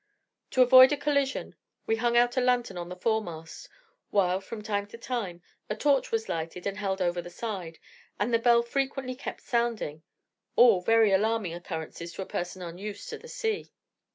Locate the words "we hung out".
1.85-2.35